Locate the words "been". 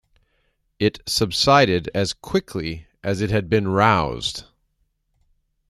3.47-3.67